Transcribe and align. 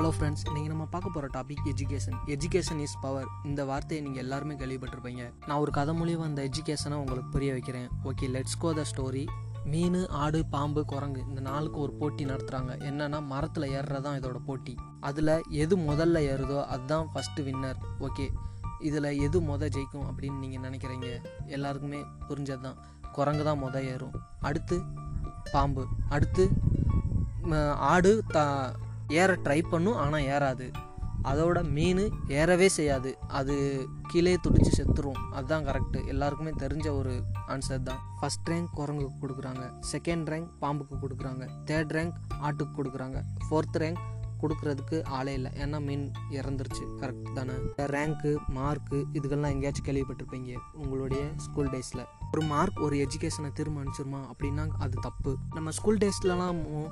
Hello 0.00 0.12
friends 0.16 0.44
நீங்கள் 0.52 0.72
நம்ம 0.72 0.84
பார்க்க 0.92 1.08
போகிற 1.14 1.26
topic 1.34 1.66
education 1.70 2.14
education 2.34 2.78
is 2.84 2.94
power 3.02 3.26
இந்த 3.48 3.60
வார்த்தையை 3.70 3.98
நீங்கள் 4.04 4.22
எல்லாருமே 4.24 4.54
கேள்விப்பட்டிருப்பீங்க. 4.60 5.24
நான் 5.48 5.60
ஒரு 5.64 5.72
கதை 5.78 5.92
மூலியமாக 5.98 6.28
அந்த 6.30 6.42
எஜுகேஷனை 6.48 6.96
உங்களுக்கு 7.02 7.32
புரிய 7.34 7.50
வைக்கிறேன். 7.56 7.88
Okay 8.10 8.30
let's 8.36 8.56
go 8.62 8.70
the 8.78 8.84
story 8.92 9.24
மீன் 9.72 10.00
ஆடு 10.22 10.40
பாம்பு 10.54 10.84
குரங்கு 10.92 11.20
இந்த 11.28 11.40
நாளுக்கு 11.50 11.78
ஒரு 11.84 11.92
போட்டி 12.00 12.24
நடத்துகிறாங்க 12.32 12.72
என்னன்னா 12.90 13.20
மரத்தில் 13.32 13.68
ஏறுறதான் 13.76 14.18
இதோட 14.20 14.40
போட்டி. 14.48 14.74
அதில் 15.10 15.34
எது 15.62 15.76
முதல்ல 15.90 16.24
ஏறுதோ 16.32 16.58
அதுதான் 16.74 17.06
ஃபஸ்ட்டு 17.12 17.46
வின்னர் 17.48 17.80
ஓகே 18.08 18.28
இதில் 18.88 19.12
எது 19.26 19.38
முத 19.52 19.72
ஜெயிக்கும் 19.76 20.08
அப்படின்னு 20.10 20.42
நீங்கள் 20.44 20.66
நினைக்கிறீங்க? 20.68 21.08
எல்லாருக்குமே 21.56 22.02
புரிஞ்சது 22.28 22.62
தான் 22.68 22.78
குரங்கு 23.18 23.46
தான் 23.50 23.64
முத 23.66 23.82
ஏறும். 23.94 24.14
அடுத்து 24.50 24.78
பாம்பு. 25.56 25.84
அடுத்து 26.16 26.46
ஆடு 27.94 28.10
த 28.36 28.40
ஏற 29.10 29.36
ட்ரை 29.36 29.68
பண்ணும் 29.70 29.96
ஆனால் 29.96 30.20
ஏறாது. 30.20 30.72
அதோட 31.24 31.70
மீன் 31.70 32.12
ஏறவே 32.28 32.68
செய்யாது. 32.68 33.18
அது 33.28 33.86
கீழே 34.08 34.36
துடிச்சு 34.36 34.72
செத்துரும். 34.76 35.20
அதுதான் 35.30 35.64
கரெக்டு 35.64 36.06
எல்லாருக்குமே 36.06 36.50
தெரிஞ்ச 36.50 36.96
ஒரு 36.96 37.22
ஆன்சர் 37.48 37.82
தான். 37.82 37.98
ஃபஸ்ட் 38.20 38.50
ரேங்க் 38.50 38.66
குரங்குக்கு 38.76 39.16
கொடுக்குறாங்க. 39.20 39.72
செகண்ட் 39.92 40.28
ரேங்க் 40.32 40.48
பாம்புக்கு 40.60 40.96
கொடுக்குறாங்க. 41.02 41.48
தேர்ட் 41.66 41.92
ரேங்க் 41.96 42.12
ஆட்டுக்கு 42.42 42.72
கொடுக்குறாங்க. 42.76 43.22
ஃபோர்த் 43.48 43.76
ரேங்க் 43.78 43.96
கொடுக்கறதுக்கு 44.40 45.04
ஆளே 45.04 45.32
இல்லை. 45.32 45.50
ஏன்னா 45.50 45.80
மீன் 45.80 46.12
இறந்துருச்சு. 46.30 46.84
கரெக்ட் 47.00 47.32
தானே? 47.34 47.52
ரேங்க்கு 47.76 48.36
மார்க்கு 48.48 49.06
இதுக்கெல்லாம் 49.12 49.50
எங்கேயாச்சும் 49.50 49.84
கேள்விப்பட்டிருப்பீங்க. 49.84 50.56
உங்களுடைய 50.72 51.24
ஸ்கூல் 51.36 51.70
டேஸில் 51.70 52.04
ஒரு 52.32 52.46
மார்க் 52.46 52.80
ஒரு 52.80 52.96
எஜுகேஷனை 52.96 53.50
தீர்மானிச்சிருமா 53.56 54.20
அப்படின்னா 54.32 54.68
அது 54.78 54.98
தப்பு. 55.00 55.36
நம்ம 55.54 55.70
ஸ்கூல் 55.70 55.98
டேஸ்லலாம் 55.98 56.88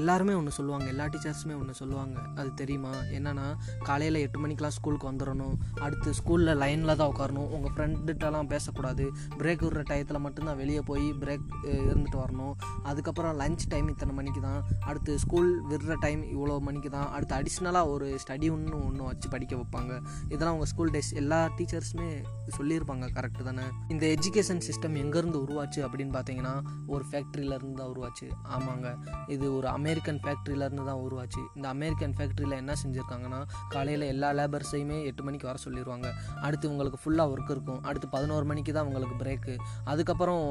எல்லாருமே 0.00 0.32
ஒன்று 0.32 0.50
சொல்லுவாங்க. 0.50 0.86
எல்லா 0.92 1.04
டீச்சர்ஸுமே 1.04 1.54
ஒன்று 1.60 1.74
சொல்லுவாங்க. 1.74 2.18
அது 2.36 2.54
தெரியுமா? 2.54 2.92
என்னன்னா 3.16 3.44
காலையில் 3.88 4.18
எட்டு 4.22 4.38
மணிக்கெலாம் 4.46 4.74
ஸ்கூலுக்கு 4.76 5.10
வந்துடணும் 5.10 5.56
அடுத்து 5.80 6.14
ஸ்கூலில் 6.20 6.58
லைனில் 6.62 6.96
தான் 7.00 7.10
உட்காரணும். 7.12 7.50
உங்கள் 7.56 7.72
ஃப்ரெண்டுகிட்டலாம் 7.74 8.50
பேசக்கூடாது. 8.54 9.04
பிரேக் 9.38 9.64
விடுற 9.66 9.82
டயத்தில் 9.90 10.20
மட்டும்தான் 10.26 10.56
வெளியே 10.56 10.80
போய் 10.80 11.06
பிரேக் 11.22 11.46
இருந்துட்டு 11.64 12.18
வரணும். 12.24 12.54
அதுக்கப்புறம் 12.82 13.38
லஞ்ச் 13.38 13.66
டைம் 13.68 13.88
இத்தனை 13.88 14.14
மணிக்கு 14.14 14.40
தான் 14.40 14.62
அடுத்து 14.80 15.18
ஸ்கூல் 15.18 15.50
விடுற 15.70 15.98
டைம் 15.98 16.22
இவ்வளோ 16.34 16.60
மணிக்கு 16.60 16.90
தான் 16.90 17.10
அடுத்து 17.12 17.34
அடிஷ்னலாக 17.34 17.88
ஒரு 17.88 18.18
ஸ்டடி 18.24 18.50
ஒன்று 18.52 18.86
ஒன்று 18.86 19.04
வச்சு 19.04 19.28
படிக்க 19.28 19.56
வைப்பாங்க. 19.56 19.92
இதெல்லாம் 20.28 20.52
உங்கள் 20.52 20.72
ஸ்கூல் 20.72 20.90
டேஸ் 20.90 21.12
எல்லா 21.22 21.40
டீச்சர்ஸுமே 21.58 22.10
சொல்லியிருப்பாங்க. 22.58 23.06
கரெக்டு 23.18 23.42
தானே? 23.42 23.62
இந்த 23.88 24.06
எஜுகேஷன் 24.06 24.64
சிஸ்டம் 24.68 24.98
எங்கேருந்து 25.04 25.38
உருவாச்சு 25.44 25.80
அப்படின்னு 25.86 26.14
பார்த்தீங்கன்னா 26.18 26.54
ஒரு 26.86 27.04
ஃபேக்ட்ரியிலேருந்து 27.10 27.80
தான் 27.82 27.92
உருவாச்சு. 27.94 28.28
ஆமாங்க. 28.56 28.88
இது 29.34 29.46
ஒரு 29.58 29.68
அமெரிக்கன் 29.78 30.20
ஃபேக்ட்ரியிலேருந்து 30.24 30.84
தான் 30.90 31.02
உருவாச்சு. 31.06 31.42
இந்த 31.56 31.66
அமெரிக்கன் 31.74 32.14
ஃபேக்ட்ரியில் 32.18 32.56
என்ன 32.62 32.72
செஞ்சுருக்காங்கன்னா 32.82 33.40
காலையில் 33.74 34.04
எல்லா 34.12 34.30
லேபர்ஸையுமே 34.38 34.98
எட்டு 35.10 35.22
மணிக்கு 35.26 35.48
வர 35.50 35.58
சொல்லிடுவாங்க 35.66 36.08
அடுத்து 36.46 36.70
உங்களுக்கு 36.72 36.98
ஃபுல்லாக 37.02 37.32
ஒர்க் 37.34 37.52
இருக்கும். 37.54 37.80
அடுத்து 37.88 38.08
பதினோரு 38.16 38.46
மணிக்கு 38.50 38.72
தான் 38.78 38.86
உங்களுக்கு 38.90 39.16
பிரேக்கு 39.22 39.54
அதுக்கப்புறம் 39.92 40.44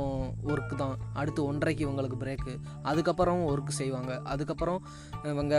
ஒர்க்கு 0.52 0.76
தான். 0.84 0.96
அடுத்து 1.22 1.42
ஒன்றரைக்கு 1.50 1.86
உங்களுக்கு 1.92 2.18
பிரேக்கு 2.24 2.56
அதுக்கப்புறம் 2.92 3.42
ஒர்க் 3.52 3.72
செய்வாங்க. 3.82 4.12
அதுக்கப்புறம் 4.34 4.80
இவங்க 5.32 5.56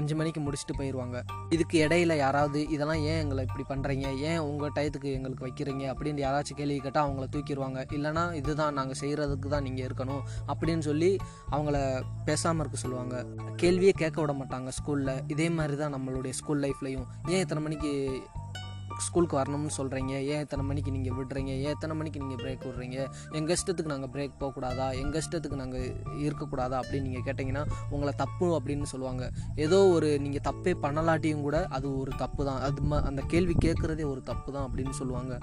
அஞ்சு 0.00 0.14
மணிக்கு 0.20 0.40
முடிச்சுட்டு 0.46 0.76
போயிடுவாங்க 0.80 1.16
இதுக்கு 1.56 1.76
இடையில 1.86 2.12
யாராவது 2.24 2.60
இதெல்லாம் 2.74 3.02
ஏன் 3.10 3.20
எங்களை 3.24 3.44
இப்படி 3.48 3.64
பண்ணுறீங்க 3.70 4.06
ஏன் 4.30 4.40
உங்கள் 4.48 4.74
டயத்துக்கு 4.76 5.10
எங்களுக்கு 5.18 5.46
வைக்கிறீங்க? 5.46 5.84
அப்படின்னு 5.92 6.24
யாராச்சும் 6.26 6.58
கேள்வி 6.60 6.78
கேட்டால் 6.86 7.06
அவங்கள 7.06 7.26
தூக்கிடுவாங்க 7.34 7.78
இல்லைனா 7.96 8.24
இதுதான் 8.40 8.76
நாங்கள் 8.78 9.00
செய்கிறதுக்கு 9.02 9.48
தான் 9.54 9.66
நீங்கள் 9.68 9.86
இருக்கணும். 9.88 10.22
அப்படின்னு 10.52 10.84
சொல்லி 10.90 11.10
அவங்கள 11.54 11.76
பேசாமல் 12.28 12.64
இருக்க 12.68 12.84
சொல்லுவாங்க. 12.84 13.16
கேள்வியே 13.62 13.94
கேட்க 14.02 14.18
விட 14.22 14.32
மாட்டாங்க 14.40 14.70
ஸ்கூலில். 14.80 15.14
இதே 15.34 15.48
மாதிரி 15.58 15.76
தான் 15.84 15.96
நம்மளுடைய 15.96 16.34
ஸ்கூல் 16.42 16.64
லைஃப்லையும். 16.66 17.08
ஏன் 17.32 17.42
இத்தனை 17.44 17.62
மணிக்கு 17.66 17.92
ஸ்கூலுக்கு 19.06 19.36
வரணும்னு 19.38 19.72
சொல்கிறீங்க 19.76 20.12
ஏன் 20.30 20.40
எத்தனை 20.44 20.62
மணிக்கு 20.68 20.94
நீங்கள் 20.94 21.14
விடுறீங்க? 21.16 21.52
ஏன் 21.64 21.74
எத்தனை 21.74 21.94
மணிக்கு 21.98 22.22
நீங்கள் 22.22 22.40
பிரேக் 22.40 22.64
விடுறீங்க? 22.68 22.98
எங்கள் 23.38 23.56
இஷ்டத்துக்கு 23.56 23.92
நாங்கள் 23.92 24.10
பிரேக் 24.14 24.34
போகக்கூடாதா? 24.40 24.86
எங்கள் 25.02 25.20
இஷ்டத்துக்கு 25.22 25.60
நாங்கள் 25.62 25.86
இருக்கக்கூடாதா? 26.24 26.80
அப்படின்னு 26.82 27.06
நீங்கள் 27.08 27.26
கேட்டிங்கன்னா 27.28 27.62
உங்களை 27.94 28.14
தப்பு 28.22 28.48
அப்படின்னு 28.58 28.88
சொல்லுவாங்க. 28.92 29.30
ஏதோ 29.66 29.78
ஒரு 29.96 30.10
நீங்கள் 30.24 30.46
தப்பே 30.48 30.74
பண்ணலாட்டியும் 30.84 31.46
கூட 31.46 31.60
அது 31.78 31.88
ஒரு 32.02 32.14
தப்பு 32.24 32.44
தான் 32.50 32.60
அது 32.68 32.88
ம 32.90 33.02
அந்த 33.10 33.24
கேள்வி 33.34 33.56
கேட்குறதே 33.66 34.06
ஒரு 34.12 34.22
தப்பு 34.32 34.52
தான் 34.56 34.68
அப்படின்னு 34.68 34.96
சொல்லுவாங்க. 35.02 35.34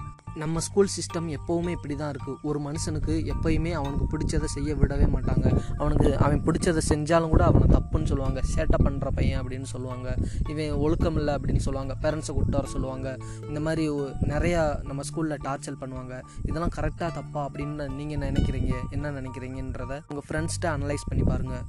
நம்ம 0.42 0.60
ஸ்கூல் 0.60 0.88
சிஸ்டம் 0.96 1.28
எப்போவுமே 1.36 1.70
இப்படி 1.76 1.94
தான் 1.96 2.12
இருக்குது 2.14 2.40
ஒரு 2.42 2.58
மனுஷனுக்கு 2.60 3.14
எப்பயுமே 3.32 3.72
அவனுக்கு 3.72 4.06
பிடிச்சதை 4.12 4.44
செய்ய 4.44 4.74
விடவே 4.74 5.06
மாட்டாங்க. 5.14 5.46
அவனுக்கு 5.78 6.18
அவன் 6.18 6.42
பிடிச்சதை 6.42 6.82
செஞ்சாலும் 6.88 7.32
கூட 7.34 7.44
அவனை 7.44 7.66
தப்புன்னு 7.76 8.10
சொல்லுவாங்க. 8.10 8.40
சேட்டை 8.54 8.78
பண்ணுற 8.84 9.10
பையன் 9.18 9.40
அப்படின்னு 9.42 9.68
சொல்லுவாங்க. 9.74 10.08
இவன் 10.48 10.70
ஒழுக்கம் 10.70 11.16
இல்லை 11.16 11.34
அப்படின்னு 11.34 11.64
சொல்லுவாங்க. 11.66 11.94
பேரண்ட்ஸை 12.02 12.34
கூப்பிட்டு 12.36 12.60
வர 12.60 12.68
சொல்லுவாங்க. 12.74 13.16
இந்த 13.48 13.60
மாதிரி 13.60 13.90
நிறையா 14.34 14.62
நம்ம 14.82 15.02
ஸ்கூலில் 15.10 15.42
டார்ச்சர் 15.48 15.80
பண்ணுவாங்க. 15.80 16.14
இதெல்லாம் 16.44 16.74
கரெக்டாக 16.76 17.10
தப்பா 17.18 17.42
அப்படின்னு 17.48 17.88
நீங்கள் 18.00 18.22
நினைக்கிறீங்க? 18.28 18.74
என்ன 18.90 19.10
நினைக்கிறீங்கன்றத 19.20 20.00
உங்கள் 20.08 20.26
ஃப்ரெண்ட்ஸ்கிட்ட 20.28 20.68
அனலைஸ் 20.76 21.08
பண்ணி 21.08 21.24
பாருங்கள் 21.32 21.64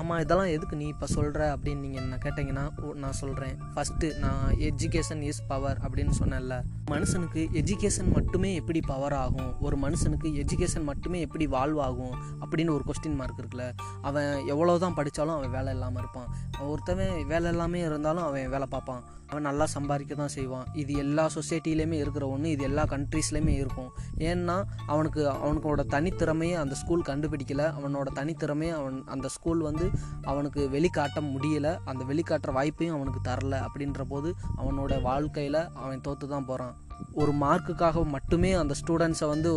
ஆமாம் 0.00 0.20
இதெல்லாம் 0.22 0.52
எதுக்கு 0.54 0.76
நீ 0.76 0.86
இப்போ 0.92 1.06
சொல்கிற 1.14 1.42
அப்படின்னு 1.54 1.84
நீங்கள் 1.84 2.02
என்ன 2.02 2.16
கேட்டிங்கன்னா 2.24 2.62
ஓ, 2.82 2.92
நான் 2.94 3.16
சொல்கிறேன் 3.20 3.56
ஃபஸ்ட்டு 3.74 4.08
நான் 4.18 4.44
எஜுகேஷன் 4.68 5.22
இஸ் 5.28 5.42
பவர் 5.50 5.78
அப்படின்னு 5.84 6.14
சொன்னேன்ல. 6.20 6.56
மனுஷனுக்கு 6.90 7.42
எஜுகேஷன் 7.60 8.10
மட்டுமே 8.16 8.50
எப்படி 8.54 8.80
பவர் 8.90 9.16
ஆகும்? 9.22 9.50
ஒரு 9.60 9.76
மனுஷனுக்கு 9.76 10.28
எஜுகேஷன் 10.42 10.88
மட்டுமே 10.90 11.20
எப்படி 11.26 11.46
வால்வ் 11.54 11.80
ஆகும் 11.88 12.14
அப்படின்னு 12.42 12.74
ஒரு 12.76 12.84
கொஸ்டின் 12.88 13.18
மார்க் 13.20 13.40
இருக்குல்ல. 13.42 13.66
அவன் 14.02 14.30
எவ்வளோ 14.54 14.76
தான் 14.78 14.98
படித்தாலும் 14.98 15.36
அவன் 15.38 15.54
வேலை 15.56 15.72
இல்லாமல் 15.74 16.02
இருப்பான். 16.04 16.30
ஒருத்தவன் 16.70 17.14
வேலை 17.32 17.50
இல்லாமல் 17.52 17.86
இருந்தாலும் 17.88 18.26
அவன் 18.28 18.48
வேலை 18.48 18.68
பார்ப்பான். 18.68 19.02
அவன் 19.30 19.46
நல்லா 19.48 19.66
சம்பாதிக்க 19.74 20.14
தான் 20.14 20.32
செய்வான். 20.34 20.66
இது 20.74 20.92
எல்லா 21.02 21.24
சொசைட்டிலையுமே 21.34 21.98
இருக்கிற 22.00 22.24
ஒன்று 22.28 22.48
இது 22.50 22.64
எல்லா 22.64 22.82
கண்ட்ரீஸ்லையுமே 22.86 23.54
இருக்கும். 23.60 23.90
ஏன்னா 24.30 24.56
அவனுக்கு 24.86 25.22
அவனுக்கோட 25.36 25.82
தனித்திறமையை 25.94 26.56
அந்த 26.62 26.74
ஸ்கூல் 26.74 27.08
கண்டுபிடிக்கல. 27.10 27.64
அவனோட 27.78 28.08
தனித்திறமையை 28.18 28.74
அவன் 28.80 28.98
அந்த 29.08 29.28
ஸ்கூல் 29.28 29.62
வந்து 29.62 29.81
அவனுக்கு 30.22 30.62
வெளிக்காட்ட 30.72 31.20
முடியல 31.32 31.68
அந்த 31.84 32.02
வெளிக்காட்டுற 32.04 32.52
வாய்ப்பையும் 32.52 32.96
அவனுக்கு 32.96 33.20
தரல 33.24 33.56
அப்படின்ற 33.66 34.04
போது 34.08 34.30
அவனோட 34.56 35.02
வாழ்க்கையில் 35.02 35.60
அவன் 35.74 36.00
தோற்று 36.00 36.28
தான் 36.28 36.44
போகிறான் 36.44 36.74
ஒரு 37.14 37.32
மார்க்குக்காக 37.40 38.04
மட்டுமே 38.08 38.52
அந்த 38.52 38.74
ஸ்டூடெண்ட்ஸை 38.80 39.28
வந்து 39.28 39.50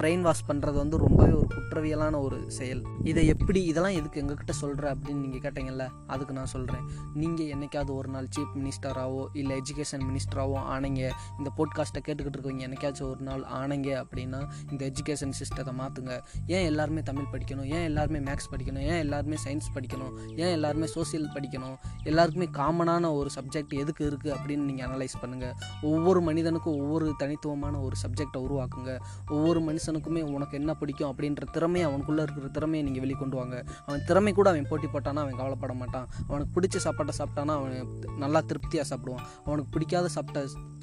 பிரெயின் 0.00 0.24
வாஷ் 0.26 0.42
பண்ணுறது 0.48 0.76
வந்து 0.82 0.96
ரொம்பவே 0.98 1.32
ஒரு 1.32 1.46
குற்றவியலான 1.54 2.20
ஒரு 2.20 2.38
செயல். 2.50 2.82
இதை 3.10 3.26
எப்படி 3.26 3.60
இதெல்லாம் 3.64 3.96
எதுக்கு 4.00 4.20
எங்ககிட்ட 4.22 4.54
சொல்கிற 4.62 4.94
அப்படின்னு 4.94 5.22
நீங்கள் 5.24 5.44
கேட்டீங்கல்ல 5.44 5.84
அதுக்கு 6.06 6.34
நான் 6.38 6.50
சொல்கிறேன் 6.54 6.84
நீங்கள் 7.14 7.50
என்னைக்காவது 7.54 7.92
ஒரு 8.00 8.08
நாள் 8.08 8.28
சீஃப் 8.36 8.54
மினிஸ்டராகவோ 8.58 9.24
இல்லை 9.32 9.60
எஜுகேஷன் 9.60 10.04
மினிஸ்டராகவோ 10.08 10.58
ஆனீங்க 10.74 11.02
இந்த 11.38 11.50
போட்காஸ்ட்டை 11.56 12.02
கேட்டுக்கிட்டு 12.06 12.38
இருக்கவங்க 12.38 12.66
என்னைக்காச்சும் 12.68 13.08
ஒரு 13.10 13.22
நாள் 13.28 13.44
ஆனீங்க 13.60 13.88
அப்படின்னா 14.02 14.40
இந்த 14.70 14.82
எஜுகேஷன் 14.90 15.34
சிஸ்டத்தை 15.40 15.74
மாற்றுங்க 15.80 16.12
ஏன் 16.46 16.64
எல்லாருமே 16.64 17.02
தமிழ் 17.02 17.30
படிக்கணும்? 17.32 17.68
ஏன் 17.76 17.84
எல்லாருமே 17.90 18.18
மேக்ஸ் 18.18 18.50
படிக்கணும்? 18.52 18.84
ஏன் 18.92 19.02
எல்லாருமே 19.04 19.36
சயின்ஸ் 19.44 19.70
படிக்கணும்? 19.74 20.12
ஏன் 20.36 20.52
எல்லாருமே 20.58 20.86
சோசியல் 20.94 21.26
படிக்கணும்? 21.36 21.76
எல்லாருக்குமே 22.04 22.48
காமனான 22.52 23.12
ஒரு 23.14 23.30
சப்ஜெக்ட் 23.34 23.74
எதுக்கு 23.82 24.04
இருக்குது 24.10 24.34
அப்படின்னு 24.36 24.68
நீங்கள் 24.70 24.86
அனலைஸ் 24.86 25.16
பண்ணுங்கள் 25.22 25.54
ஒவ்வொரு 25.82 26.20
மனிதனுக்கும் 26.20 26.78
ஒவ்வொரு 26.80 27.14
தனித்துவமான 27.18 27.80
ஒரு 27.80 27.96
சப்ஜெக்டை 28.04 28.40
உருவாக்குங்க. 28.46 28.92
ஒவ்வொரு 29.28 29.60
பர்சனுக்குமே 29.86 30.22
உனக்கு 30.36 30.54
என்ன 30.60 30.70
பிடிக்கும் 30.80 31.08
அப்படின்ற 31.10 31.44
திறமையை 31.56 31.84
அவனுக்குள்ளே 31.88 32.22
இருக்கிற 32.26 32.48
திறமையை 32.56 32.82
நீங்கள் 32.86 33.04
வெளிக்கொண்டு 33.04 33.36
வாங்க 33.40 33.56
அவன் 33.86 34.02
திறமை 34.08 34.32
கூட 34.38 34.46
அவன் 34.52 34.68
போட்டி 34.70 34.88
போட்டானா 34.94 35.20
அவன் 35.24 35.38
கவலைப்பட 35.40 35.74
மாட்டான். 35.80 36.06
அவனுக்கு 36.28 36.52
பிடிச்ச 36.56 36.76
சாப்பாட்டை 36.86 37.12
சாப்பிட்டானா 37.18 37.54
அவன் 37.58 37.74
நல்லா 38.22 38.40
திருப்தியாக 38.50 38.86
சாப்பிடுவான். 38.90 39.24
அவனுக்கு 39.46 39.70
பிடிக்காத 39.74 40.10
சாப்பிட்ட 40.16 40.42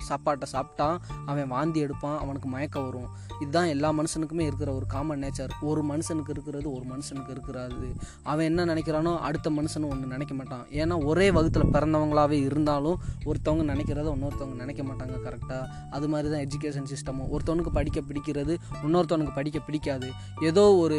சாப்பாட்டை 0.09 0.47
சாப்பிட்டான் 0.55 0.97
அவன் 1.31 1.49
வாந்தி 1.55 1.79
எடுப்பான் 1.85 2.17
அவனுக்கு 2.23 2.47
மயக்கம் 2.55 2.85
வரும். 2.87 3.09
இதுதான் 3.41 3.69
எல்லா 3.75 3.89
மனுஷனுக்குமே 3.99 4.45
இருக்கிற 4.49 4.69
ஒரு 4.79 4.85
காமன் 4.93 5.21
நேச்சர் 5.23 5.53
ஒரு 5.71 5.81
மனுஷனுக்கு 5.91 6.33
இருக்கிறது 6.35 6.67
ஒரு 6.77 6.85
மனுஷனுக்கு 6.93 7.31
இருக்கிறது. 7.35 7.89
அவன் 8.31 8.47
என்ன 8.51 8.65
நினைக்கிறானோ 8.71 9.13
அடுத்த 9.27 9.49
மனுஷனும் 9.59 9.91
ஒன்று 9.93 10.13
நினைக்க 10.15 10.33
மாட்டான். 10.39 10.65
ஏன்னா 10.81 10.97
ஒரே 11.11 11.27
வகுத்தில் 11.37 11.71
பிறந்தவங்களாவே 11.75 12.39
இருந்தாலும் 12.49 12.97
ஒருத்தவங்க 13.29 13.65
நினைக்கிறத 13.73 14.07
இன்னொருத்தவங்க 14.17 14.57
நினைக்க 14.63 14.81
மாட்டாங்க 14.89 15.15
கரெக்டாக 15.27 15.63
அது 15.97 16.07
மாதிரி 16.13 16.27
தான் 16.33 16.43
எஜுகேஷன் 16.47 16.89
சிஸ்டமும் 16.93 17.29
ஒருத்தவனுக்கு 17.33 17.71
படிக்க 17.79 17.99
பிடிக்கிறது 18.09 18.53
இன்னொருத்தவனுக்கு 18.93 19.35
படிக்க 19.37 19.59
பிடிக்காது. 19.67 20.07
ஏதோ 20.49 20.63
ஒரு 20.83 20.97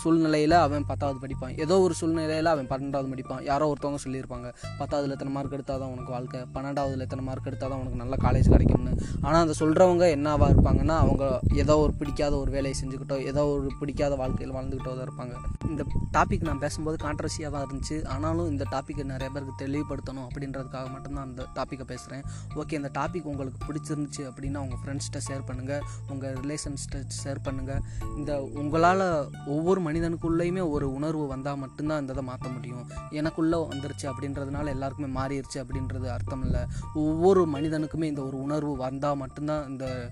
சூழ்நிலையில் 0.00 0.54
அவன் 0.64 0.84
பத்தாவது 0.88 1.18
படிப்பான். 1.24 1.52
ஏதோ 1.64 1.76
ஒரு 1.84 1.94
சூழ்நிலையில் 1.98 2.50
அவன் 2.52 2.68
பன்னெண்டாவது 2.72 3.08
படிப்பான் 3.12 3.42
யாரோ 3.50 3.66
ஒருத்தவங்க 3.72 4.00
சொல்லியிருப்பாங்க. 4.04 4.48
பத்தாவதுல 4.80 5.14
எத்தனை 5.16 5.32
மார்க் 5.36 5.54
எடுத்தால் 5.56 5.80
தான் 5.82 5.92
உனக்கு 5.94 6.12
வாழ்க்கை? 6.16 6.40
பன்னெண்டாவதுல 6.54 7.04
எத்தனை 7.06 7.24
மார்க் 7.28 7.48
எடுத்தால் 7.50 7.72
தான் 7.72 7.80
உனக்கு 7.82 8.00
நல்ல 8.02 8.16
காலேஜ் 8.24 8.48
கிடைக்கும்னு? 8.54 8.92
ஆனால் 9.26 9.40
அந்த 9.44 9.54
சொல்கிறவங்க 9.60 10.04
என்னவா 10.16 10.48
இருப்பாங்கன்னா 10.54 10.96
அவங்க 11.04 11.24
ஏதோ 11.62 11.76
ஒரு 11.84 11.94
பிடிக்காத 12.00 12.34
ஒரு 12.42 12.50
வேலையை 12.56 12.76
செஞ்சுக்கிட்டோ 12.80 13.18
ஏதோ 13.32 13.44
ஒரு 13.54 13.70
பிடிக்காத 13.80 14.14
வாழ்க்கையில் 14.22 14.54
வாழ்ந்துக்கிட்டோ 14.58 14.92
தான் 14.98 15.06
இருப்பாங்க. 15.08 15.34
இந்த 15.70 15.82
டாபிக் 16.16 16.46
நான் 16.50 16.62
பேசும்போது 16.64 16.98
கான்ட்ரவர்சியாக 17.06 17.52
தான் 17.56 17.64
இருந்துச்சு. 17.66 17.98
ஆனாலும் 18.14 18.50
இந்த 18.52 18.66
டாப்பிக்கை 18.74 19.06
நிறைய 19.14 19.30
பேருக்கு 19.34 19.56
தெளிவுபடுத்தணும் 19.64 20.26
அப்படின்றதுக்காக 20.28 20.86
மட்டும்தான் 20.94 21.26
அந்த 21.30 21.42
டாப்பிக்கை 21.58 21.86
பேசுகிறேன் 21.92 22.24
ஓகே 22.60 22.76
இந்த 22.80 22.92
டாபிக் 23.00 23.28
உங்களுக்கு 23.32 23.60
பிடிச்சிருந்துச்சு 23.68 24.22
அப்படின்னா 24.30 24.62
உங்கள் 24.66 24.80
ஃப்ரெண்ட்ஸ்கிட்ட 24.82 25.20
ஷேர் 25.28 25.44
பண்ணுங்கள் 25.48 25.82
உங்கள் 26.12 26.34
ரிலேஷன்ஸ்கிட்ட 26.42 26.98
ஷேர் 27.20 27.29
ஷேர் 27.30 27.46
பண்ணுங்கள் 27.48 27.82
இந்த 28.16 28.42
உங்களால் 28.54 29.28
ஒவ்வொரு 29.46 29.80
மனிதனுக்குள்ளேயுமே 29.80 30.70
ஒரு 30.70 30.94
உணர்வு 30.94 31.26
வந்தால் 31.26 31.56
மட்டும்தான் 31.56 31.98
அந்த 31.98 32.12
இதை 32.12 32.24
மாற்ற 32.24 32.48
முடியும். 32.48 32.84
எனக்குள்ளே 33.10 33.58
வந்துருச்சு 33.72 34.06
அப்படின்றதுனால 34.12 34.66
எல்லாருக்குமே 34.66 35.20
மாறிடுச்சு 35.20 35.58
அப்படின்றது 35.58 36.06
அர்த்தம் 36.08 36.44
இல்லை. 36.44 36.60
ஒவ்வொரு 36.94 37.48
மனிதனுக்குமே 37.48 38.02
இந்த 38.02 38.22
ஒரு 38.22 38.42
உணர்வு 38.42 38.76
வந்தால் 38.76 39.16
மட்டும்தான் 39.16 39.68
இந்த 39.68 40.08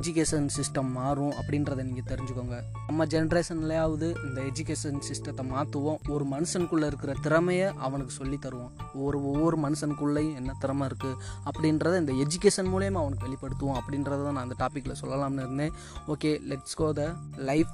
எஜுகேஷன் 0.00 0.46
சிஸ்டம் 0.56 0.90
மாறும் 0.90 1.32
அப்படின்றத 1.40 1.82
நீங்கள் 1.88 2.08
தெரிஞ்சுக்கோங்க. 2.12 2.56
நம்ம 2.86 3.04
ஜென்ரேஷன்லேயாவது 3.04 4.08
இந்த 4.26 4.38
எஜுகேஷன் 4.40 4.98
சிஸ்டத்தை 5.08 5.44
மாற்றுவோம் 5.52 6.00
ஒரு 6.08 6.24
மனுஷனுக்குள்ளே 6.30 6.86
இருக்கிற 6.86 7.14
திறமையை 7.22 7.68
அவனுக்கு 7.78 8.12
சொல்லி 8.12 8.38
தருவோம். 8.46 8.72
ஒரு 8.94 9.20
ஒவ்வொரு 9.32 9.58
மனுஷனுக்குள்ளேயும் 9.58 10.34
என்ன 10.34 10.56
திறமை 10.58 10.88
இருக்குது 10.88 11.20
அப்படின்றத 11.50 11.98
இந்த 11.98 12.12
எஜுகேஷன் 12.24 12.70
மூலயமா 12.74 13.02
அவனுக்கு 13.04 13.28
வெளிப்படுத்துவோம் 13.28 13.78
அப்படின்றத 13.80 14.30
நான் 14.30 14.44
அந்த 14.46 14.56
டாப்பிக்கில் 14.64 15.00
சொல்லலாம்னு 15.00 15.44
இருந்தேன். 15.46 15.72
Okay 16.08 16.32
let's 16.50 16.76
go 16.76 16.92
the 16.92 17.12
life 17.36 17.72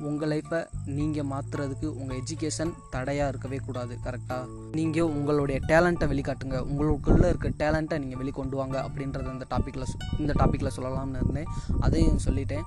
உங்கள் 0.00 0.30
லைஃப்பை 0.30 0.66
நீங்கள் 0.84 1.24
மாற்றுறதுக்கு 1.24 1.86
உங்கள் 1.86 2.20
எஜுகேஷன் 2.20 2.72
தடையாக 2.90 3.28
இருக்கவே 3.28 3.56
கூடாது 3.56 3.98
கரெக்டாக 4.04 4.46
நீங்கள் 4.72 5.02
உங்களுடைய 5.02 5.60
டேலண்ட்டை 5.68 6.08
வெளிக்காட்டுங்க. 6.12 6.64
உங்களுக்குள்ளே 6.66 7.28
இருக்க 7.28 7.48
டேலண்ட்டை 7.48 7.98
நீங்கள் 7.98 8.26
வெளிக்கொண்டு 8.26 8.48
வாங்க 8.48 8.90
அப்படின்றத 8.90 9.32
இந்த 9.32 9.46
டாப்பிக்கில் 9.50 10.18
இந்த 10.18 10.32
டாப்பிக்கில் 10.32 10.70
சொல்லலாம்னு 10.76 11.16
இருந்தேன். 11.16 11.46
அதையும் 11.80 12.18
சொல்லிட்டேன். 12.24 12.62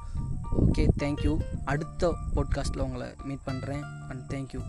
ஓகே 0.71 0.87
தேங்க்யூ 0.99 1.37
அடுத்த 1.65 2.15
பாட்காஸ்ட்டில் 2.35 2.79
உங்களை 2.79 3.07
மீட் 3.23 3.45
பண்ணுறேன் 3.45 3.81
அண்ட் 4.09 4.33
தேங்க்யூ 4.33 4.61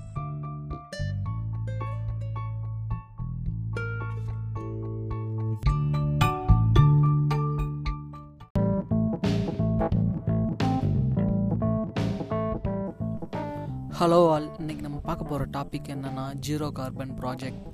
ஹலோ 14.01 14.29
ஆல் 14.29 14.51
இன்றைக்கி 14.59 14.81
நம்ம 14.81 14.99
பார்க்க 14.99 15.25
போகிற 15.25 15.47
டாபிக் 15.53 15.89
என்னென்னா 15.89 16.35
zero 16.47 16.71
carbon 16.71 17.11
project 17.21 17.65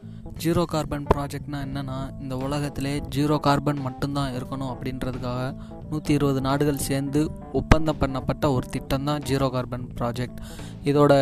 zero 0.44 0.64
carbon 0.64 1.06
ப்ராஜெக்ட்னா 1.14 1.58
என்னென்னா 1.66 2.20
இந்த 2.20 2.36
உலகத்திலே 2.36 3.00
ஜீரோ 3.00 3.40
கார்பன் 3.40 3.76
மட்டும்தான் 3.76 4.32
இருக்கணும் 4.32 4.72
அப்படின்றதுக்காக 4.74 5.56
நூற்றி 5.90 6.14
இருபது 6.14 6.40
நாடுகள் 6.40 6.78
சேர்ந்து 6.78 7.30
ஒப்பந்தம் 7.52 7.96
பண்ணப்பட்ட 8.00 8.52
ஒரு 8.52 8.68
திட்டம் 8.68 9.04
தான் 9.04 9.22
ஜீரோ 9.22 9.50
கார்பன் 9.50 9.86
ப்ராஜெக்ட் 10.00 10.36
இதோட 10.84 11.14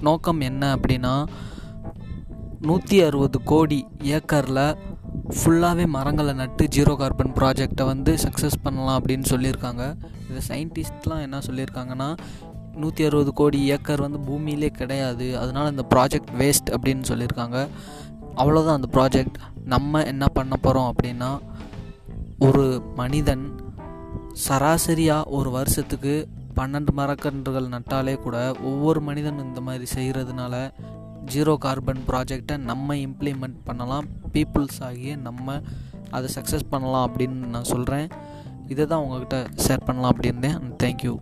நோக்கம் 0.00 0.40
என்ன 0.40 0.76
அப்படின்னா 0.76 1.26
நூற்றி 2.60 3.02
அறுபது 3.02 3.42
கோடி 3.42 3.86
ஏக்கரில் 4.02 4.76
ஃபுல்லாகவே 5.28 5.86
மரங்களை 5.86 6.32
நட்டு 6.34 6.68
ஜீரோ 6.76 6.96
கார்பன் 6.96 7.32
ப்ராஜெக்டை 7.32 7.84
வந்து 7.84 8.14
சக்ஸஸ் 8.14 8.62
பண்ணலாம் 8.62 9.02
அப்படின்னு 9.02 9.24
சொல்லியிருக்காங்க. 9.30 9.96
இதை 10.30 10.42
சயின்டிஸ்ட்லாம் 10.48 11.20
என்ன 11.20 11.38
சொல்லியிருக்காங்கன்னா 11.38 12.16
நூற்றி 12.76 13.04
அறுபது 13.04 13.32
கோடி 13.32 13.66
ஏக்கர் 13.66 14.00
வந்து 14.00 14.20
பூமியிலே 14.20 14.68
கிடையாது. 14.68 15.38
அதனால் 15.38 15.70
இந்த 15.70 15.84
ப்ராஜெக்ட் 15.94 16.32
வேஸ்ட் 16.38 16.70
அப்படின்னு 16.70 17.04
சொல்லியிருக்காங்க. 17.08 17.68
அவ்வளோதான் 18.36 18.78
அந்த 18.78 18.88
ப்ராஜெக்ட் 18.92 19.38
நம்ம 19.64 20.02
என்ன 20.04 20.28
பண்ண 20.28 20.56
போகிறோம் 20.56 20.92
அப்படின்னா 20.92 21.38
ஒரு 22.38 22.82
மனிதன் 22.94 23.44
சராசரியாக 24.48 25.30
ஒரு 25.38 25.50
வருஷத்துக்கு 25.50 26.28
பன்னெண்டு 26.56 26.92
மரக்கன்றுகள் 26.96 27.68
நட்டாலே 27.74 28.14
கூட 28.16 28.54
ஒவ்வொரு 28.62 29.00
மனிதனும் 29.00 29.46
இந்த 29.46 29.60
மாதிரி 29.60 29.86
செய்கிறதுனால 29.94 30.70
ஜீரோ 31.34 31.56
கார்பன் 31.58 32.02
ப்ராஜெக்டை 32.08 32.56
நம்ம 32.56 32.94
இம்ப்ளிமெண்ட் 32.94 33.58
பண்ணலாம். 33.64 34.06
பீப்புள்ஸ் 34.32 34.80
ஆகிய 34.80 35.16
நம்ம 35.16 35.60
அதை 36.10 36.30
சக்ஸஸ் 36.34 36.70
பண்ணலாம் 36.70 37.06
அப்படின்னு 37.08 37.50
நான் 37.54 37.70
சொல்கிறேன் 37.74 38.08
இதை 38.68 38.86
தான் 38.86 39.00
உங்ககிட்ட 39.00 39.46
ஷேர் 39.66 39.84
பண்ணலாம் 39.84 40.12
அப்படின்னேன் 40.16 40.58
தேங்க்யூ 40.82 41.14